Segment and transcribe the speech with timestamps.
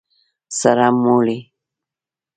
[0.01, 0.03] 🫜
[0.59, 1.39] سره مولي